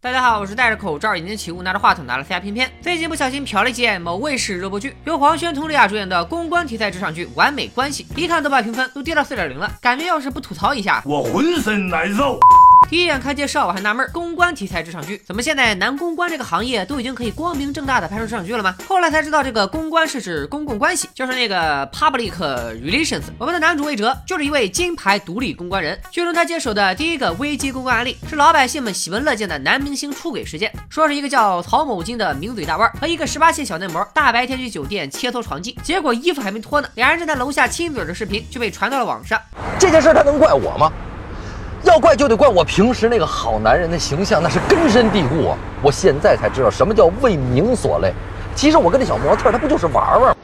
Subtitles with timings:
[0.00, 12.38] 大家好，我是戴着口罩、眼睛起雾、拿着话筒、拿了 CR 片片，最近不小心瞟了一眼某卫视热播剧，由黄轩、佟丽娅主演的公关题材职场剧《完美关系》，一看豆瓣评分都跌到四点零了，感觉要是不吐槽一下，我浑身难受。
[12.90, 18.74] 第一眼看介绍，我还纳闷，公关题材职场剧，怎么现在男公关这个行业都已经可以光明正大的拍出职场剧了吗？
[18.88, 22.32] 后来才知道，这个公关是指公共关系，就是那个 public
[22.80, 23.24] relations。
[23.36, 26.00] 我们的男主魏哲就是一位金牌独立公关人。
[26.10, 30.72] 剧中他接手的第一个危机公关案例，是老百姓们喜闻乐见的男明星出轨事件。
[30.88, 39.38] 说是一个叫曹某金的名嘴大腕和一个 十八线小嫩模，大白天去酒店切磋床技，结果衣服还没脱呢，俩人正在楼下亲嘴的视频就被传到了网上。
[39.78, 40.90] 这件事他能怪我吗？
[41.88, 45.56] 要怪就得怪我平时那个好男人的形象，那是根深蒂固啊！
[45.82, 48.12] 我现在才知道什么叫为名所累。
[48.54, 50.36] 其实我跟那小模特，他不就是玩玩？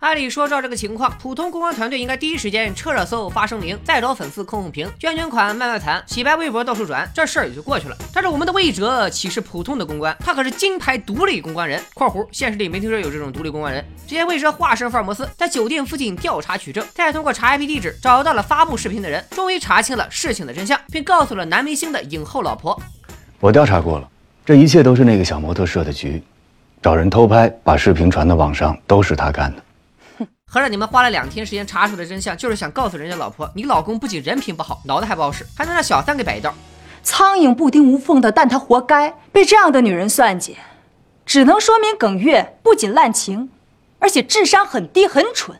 [0.00, 7.94] 按理说，照这个情况，普通公关团队应该第一时间撤热搜、发声明，再找粉丝控控评，捐捐款、卖卖惨、洗白微博到处转，这事儿也就过去了。
[8.10, 10.16] 但是我们的魏哲岂是普通的公关？
[10.20, 13.84] 他可是金牌独立公关人（括弧现实里没听说有这种独立公关人）。
[14.08, 22.80] 只见魏哲化身福尔摩斯，在酒店附近调查取证，再通过查 IP 地址找到了发布视频的人，终于查清了事情的真相，并告诉了男明星的影后老婆
[23.38, 24.08] ：“我调查过了，
[24.46, 26.22] 这一切都是那个小模特设的局，
[26.80, 29.62] 找人偷拍，把视频传到网上，都是他干的。”
[30.52, 36.52] 合着你们花了两天时间查出的真相，就是想告诉人家老婆，你老公不仅人品不好，脑子还不好使，还能让小三给摆一道。
[37.04, 40.56] 苍蝇不叮无缝的，蛋他活该被这样的女人算计，
[41.24, 43.48] 只能说明耿月不仅滥情，
[44.00, 45.56] 而且智商很低，很蠢。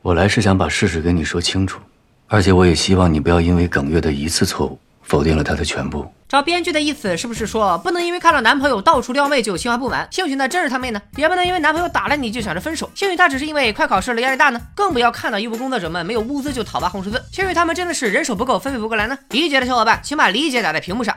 [0.00, 1.78] 我来是想把事实跟你说清楚，
[2.28, 6.10] 而且我也希望你不要因为耿月的一次错误，否定了他的全部。
[6.28, 10.06] 找编剧的意思是不是说，不能因为看到男朋友到处撩妹就心怀不满？
[10.10, 11.00] 兴许那真是他妹呢？
[11.16, 12.90] 也不能因为男朋友打了你就想着分手？
[12.94, 14.60] 兴许他只是因为快考试了压力大呢？
[14.74, 17.24] 更不要看到医务工作者们没有物资就讨伐红十字？
[17.32, 19.18] 兴许他们真的是人手不够，分配不过来呢？
[19.30, 21.16] 理解的小伙伴，请把理解打在屏幕上。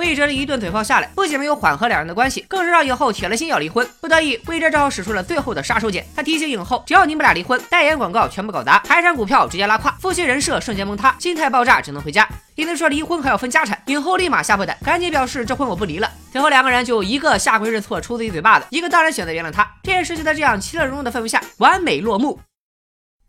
[0.00, 3.86] 魏哲的一顿嘴炮下来，不仅没有缓和两人的关系，更是让影后铁了心要离婚。
[4.00, 6.02] 不得已，魏哲只好使出了最后的杀手锏。
[6.16, 12.26] 他提醒影后，只要你们俩离婚，代言广告全部搞砸，财产股票直接拉胯，夫妻人设瞬间崩塌，心态爆炸，只能回家。
[12.54, 16.10] 一听说离婚还要分家产，影后立马吓破胆，赶紧表示这婚我不离了。
[16.32, 19.68] 最后两个人就一个下跪认错，抽自己嘴巴子，一个当然选择原谅他。
[19.82, 22.40] 这件事就在这样其乐融融的氛围下完美落幕。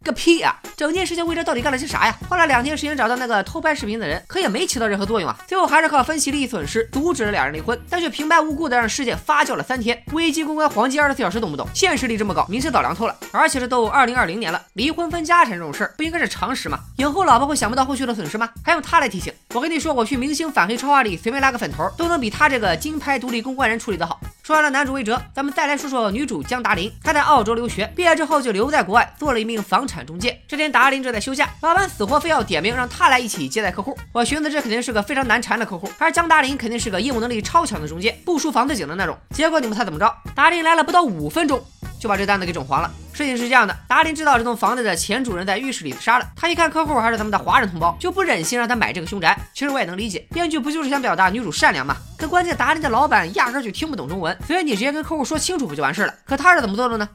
[0.04, 0.60] 个屁啊！
[0.76, 2.18] 整件事情魏哲到底干了些啥呀？
[2.28, 5.38] 花了两天时间找到那个偷拍视频的人，可也没起到任何作用啊！
[5.48, 10.02] 最后还是靠分析利益损失阻止了两人离婚，但却平白无故的让事件发酵了三天。
[10.14, 11.68] 危机公关黄金二十四小时懂不懂？
[11.74, 13.16] 现实里这么搞，明星早凉透了。
[13.32, 16.80] 而且这都二零二零年了，离婚分家产这种事儿不应该是常识吗？
[16.98, 18.50] 影后老婆会想不到后续的损失吗？
[18.64, 19.32] 还用他来提醒？
[19.54, 24.20] 我跟你说，我去明星反黑超话里随便拉个粉头，都能比他这个金牌独立公关人处理的好。
[24.52, 26.92] 说完了男主魏哲，咱们再来说说女主江达林。
[27.02, 30.42] 她在澳洲留学，毕业之后就留在国外做了一名房产中介。
[30.46, 33.98] 这天达林正在休假，老板死活非要点名让他来一起接待客户。
[34.12, 39.18] 我寻思这肯定是个非常难缠的客户，而江达林肯定是个业务能力超强的中介，不输房子井的那种。
[39.30, 40.14] 结果你们猜怎么着？
[40.36, 41.64] 达林来了不到五分钟。
[41.98, 42.92] 就把这单子给整黄了。
[43.14, 46.26] 事情是这样的，达林知道这栋房子的前主人在浴室里自杀了。
[46.36, 49.38] 他一看客户还是咱们的华人同胞，就不忍心让他买这个凶宅。
[49.54, 51.96] 其实我也能理解，编剧不就是想表达女主善良吗？
[52.18, 56.14] 可关键达林的老板压根就听不懂中文，所以你直接跟客户说清楚不就完事了？
[56.26, 57.08] 可他是怎么做的呢？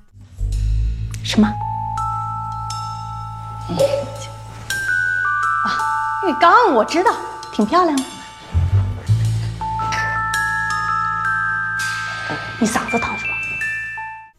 [1.24, 1.48] 什么？
[5.64, 5.66] 啊，
[6.28, 7.12] 浴缸我知道，
[7.52, 8.04] 挺漂亮的。
[12.60, 13.14] 你嗓子疼？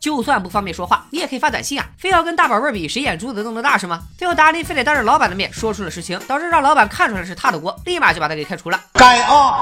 [0.08, 1.86] 就算不方便说话，你也可以发短信啊！
[1.98, 4.04] 非要跟大宝贝比谁眼珠子瞪得大是吗？
[4.18, 8.80] 最后达林非得当着老板的面说出了实情，导致让老板看出来是他的锅，立马就把他给开除了。
[8.94, 9.60] 该啊！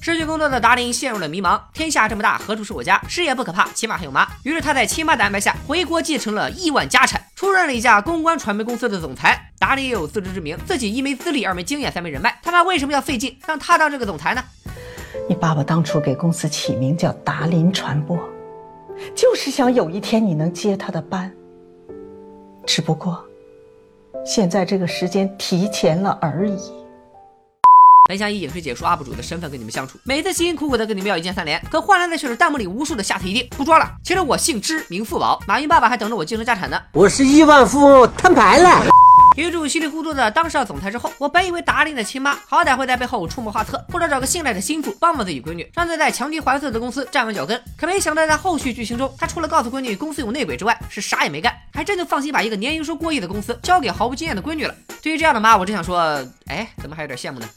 [0.00, 1.60] 失去工作的达林陷入了迷茫。
[1.72, 3.02] 天下这么大，何处是我家？
[3.08, 4.24] 事业不可怕，起码还有妈。
[4.44, 9.50] 于是他在亲妈的安排下回国继承了亿万家产，出任了一家公关传媒公司的总裁。
[9.58, 14.44] 达林也有自知之明，自己一没资历，二没经验，三没人脉，他妈为什么要费劲让他当这个总裁呢？
[15.28, 18.16] 你爸爸当初给公司起名叫达林传播。
[19.14, 21.32] 就是想有一天你能接他的班，
[22.66, 23.24] 只不过
[24.24, 26.58] 现在这个时间提前了而已。
[28.08, 33.86] 本想以影视解说 UP 主的身份跟你们相处，每次辛辛苦苦的跟你们要一键三连，可换来的却是弹幕里无数的下次一定不装了。
[34.02, 36.80] 其实我姓支，名富宝，马云爸爸还等着我继承家产呢。
[36.92, 38.86] 我是亿万富翁，摊牌了。
[39.38, 47.62] 女主稀里糊涂的当上总裁之后，我本以为达令的亲妈好歹会在背后出谋划策，或者找个信赖的心腹帮帮自己闺女，让她在强敌环伺的公司站稳脚跟。
[47.76, 54.74] 可没想到，在后续剧情中，她除了告诉闺女公司有内鬼之外，是啥也没干，还真就放心把一个年营收过亿的公司交给毫无经验的闺女了。
[55.00, 56.00] 对于这样的妈，我只想说，
[56.46, 57.48] 哎，怎么还有点羡慕呢？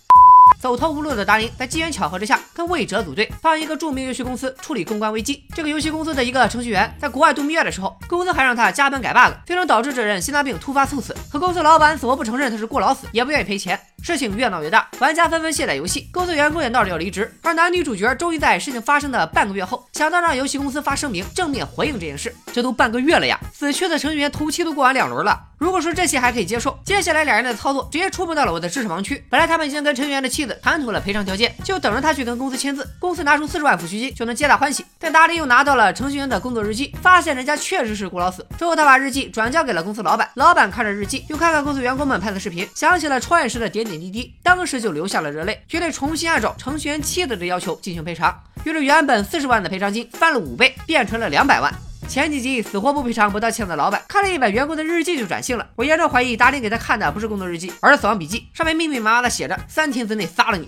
[0.61, 5.43] 走投无路的达林在机缘巧合之下跟魏哲组队，帮一个著名游戏公司处理公关危机。
[5.55, 11.15] 这个游戏公司的一个程序员在国外度蜜月的时候，公司还让他加班改 bug，最终导致这人心脏病突发猝死。
[11.31, 13.79] 可公司老板死活不承认他是过劳死，也不愿意赔钱。
[14.01, 17.31] 事情越闹越大，玩家纷纷卸载游戏，公司员工也闹着要离职。
[17.41, 22.33] 而男女主角终于在事情发生的半个月后，想到让游戏公司发声明正面回应这件事。
[22.51, 25.39] 这都半个月了呀，死去的成员头七都过完两轮了。
[25.57, 29.23] 如果说这些还可以接受，接下来两人的操作直接触碰到了我的知识盲区。
[29.29, 34.83] 本来他们已经跟成员的妻子谈妥了赔偿条件，就等着他去跟公司签字，公司拿出四十万抚恤金就能皆大欢喜。
[34.97, 38.45] 但达利又拿到了程序员的工作日记，发现人家确实是顾老死。
[38.57, 48.37] 之后他把日记转交给了公司老板，老板看着日记，又看看公司员工们拍的视频，想起了创业时的点点滴滴，当时就流下了热泪，决定重新按照程序员妻子的要求进行赔偿。
[48.63, 51.73] 于是原本四十万的赔偿金翻了五倍，变成了两百万。
[52.07, 55.65] 前几集死活不赔偿、不道歉的老板，看了一本员工的日记就转性了。
[55.75, 60.67] 我严重怀疑达林给他看的不是工作日记，而是死亡笔记，上面密密麻麻的写着三天之内杀了你。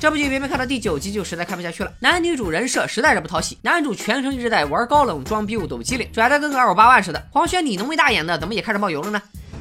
[0.00, 3.58] 这部剧明明看到第九集就实在看不下去了，男女主人设实在是不讨喜。
[3.62, 7.26] 男主全程一直在玩高冷、装逼、抖机灵，拽的跟个二五八万似的。
[7.30, 9.20] 黄轩，你浓眉大眼的，怎么也开始冒油了呢？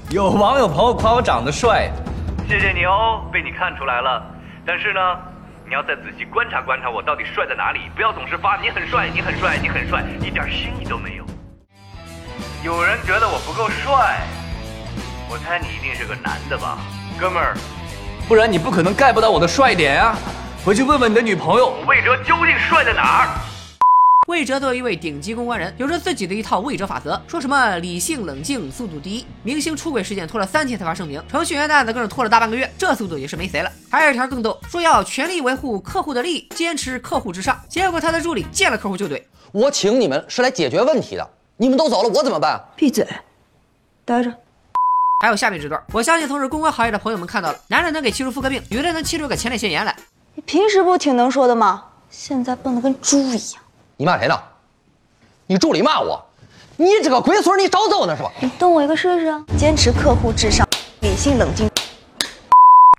[0.09, 1.91] 有网友朋友夸我长得帅，
[2.47, 4.23] 谢谢你哦，被你看出来了。
[4.65, 4.99] 但是呢？
[5.69, 11.25] 你要再仔细观察观察我到底帅在哪里，不要总是发你很帅，你很帅，你很帅，一点新意都没有。
[12.63, 14.21] 有人觉得我不够帅，
[15.29, 16.77] 我猜你一定是个男的吧，
[17.19, 17.53] 哥们儿，
[18.29, 20.15] 不然你不可能 get 不到我的帅点啊！
[20.63, 23.27] 回去问问你的女朋友，魏哲究竟帅在哪儿？
[24.27, 29.25] 魏哲作为一位顶级公关人，有着自己的一套魏哲法则，说什么理性冷静，速度第一。
[29.41, 33.71] 明星出轨事件拖了三天才发声明，程序员的案子更是拖了大半个月，这速度也是没谁了。
[33.89, 37.57] 还有一条更逗，说要全力维护客户的利益，坚持客户至上。
[37.69, 43.07] 结果他的助理见了客户就怼：“我请你们是来解决问题的，你们都走了，我怎么办？”闭嘴，
[44.03, 44.29] 待着。
[45.23, 49.95] 还有下面这段，我相信从事公关行业的朋友们看到了，男人能给气出妇科病，女人能气出个前列腺炎来。
[50.35, 51.85] 你平时不挺能说的吗？
[52.09, 53.63] 现在笨得跟猪一样。
[53.99, 54.39] 你骂谁呢？
[55.47, 56.23] 你助理骂我，
[56.75, 58.31] 你这个龟孙，你找揍呢是吧？
[58.39, 59.43] 你动我一个试试。
[59.57, 60.67] 坚持客户至上，
[60.99, 61.67] 理性冷静。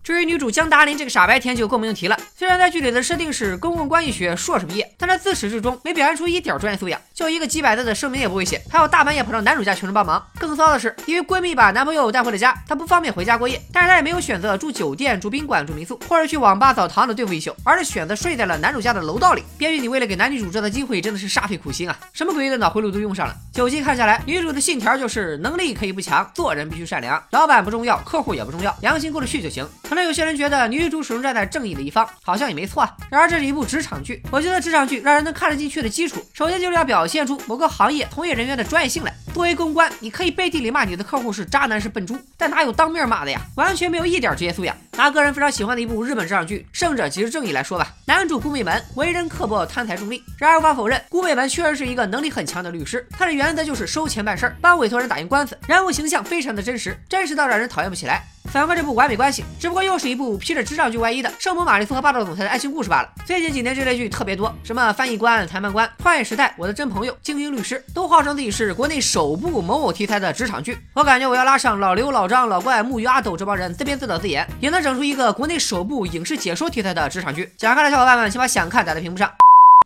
[0.08, 2.16] 至于女主江达林这个傻白甜就更不用提了。
[2.34, 10.26] 虽然在剧里的设定是公共关系学硕士毕业，但她自始至终没表现出一点专业素养，就一个几百字的声明也不会写，还要大半夜跑到男主家求人帮忙。
[10.38, 19.42] 更骚的是，因为闺蜜把男朋友带回了家，她不方便回家过夜，但是她也没有选择住酒店、住宾馆、住民宿，或者去网吧、澡堂子对付一宿，而是选择睡在了男主家的楼道里。
[19.58, 21.94] 编剧，你为了给男女主这的机会，真的是煞费苦心啊！
[22.14, 23.36] 什么诡异的脑回路都用上了。
[23.52, 29.68] 九集看下来，女主的信条就是能力可以不强，做人必须善良，老板不重要，客户也不重要，良心过得去就行。
[29.86, 30.88] 可能有些人觉得女。
[30.88, 32.96] 主始终站在正义的一方，好像也没错啊。
[33.10, 39.12] 然而这是一部职场剧，我觉得职场剧让人能看得进去的基础，首先就是要表现出某个行业从业人员的专业性来。
[39.34, 43.38] 作为公关，你可以背地里骂你的客户是渣男是笨猪，但哪有当面骂的呀？
[43.56, 44.74] 完全没有一点职业素养。
[44.96, 50.24] 拿个人非常喜欢的一部日本职场剧《胜者即是正义》来说吧，男主顾美门为人刻薄、贪财重利。
[50.38, 58.24] 然而无法否认，顾美门确实是一个能力很强的律师，他的原则就是收钱办事儿，帮委托人打赢官司，人物形象非常的真实，真实到让人讨厌不起来。
[58.50, 63.12] 反观这部《完美关系》，只不过又是一部披着职场剧外衣的圣母玛丽苏和霸道总裁的爱情故事罢了。
[63.26, 70.78] 最近几年这类剧特别多，什么翻译官、谈判官、创业时代、我的真朋友、精英律师，都号称自己是国内首部某某题材的职场剧。
[70.94, 77.52] 我感觉我要拉上老刘、老张、老怪、木鱼、阿斗这帮人自编自导自演，也能整出一个国内首部影视解说题材的职场剧。
[77.58, 79.30] 想看的小伙伴们，请把想看打在屏幕上。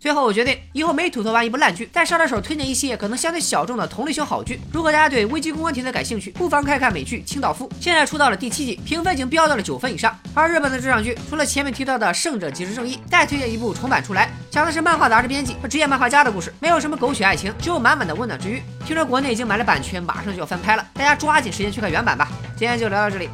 [0.02, 4.58] 最后，我决定以后每吐槽完一部烂剧，再捎带手推荐一些可能相对小众的同类型好剧。
[4.72, 10.12] 如果大家对危机公关题材感兴趣，不妨看看美剧《清道夫》，现在出到了第七季，评分已经飙到了九分以上。
[10.34, 18.60] 而日本的职场剧，除了前面提到的《胜者即是正义》，再推荐一部重版出来，讲的是漫画杂志编辑和职业漫画家的故事，没有什么狗血爱情，只有满满的温暖治愈。
[18.84, 22.28] 听说国内已经买了版权，马上就要翻拍了，大家抓紧时间去看原版吧。
[22.56, 23.30] 今天就聊到这里，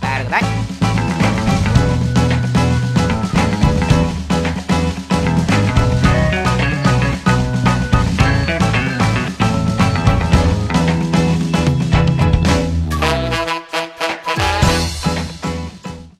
[0.00, 0.79] 拜了个拜。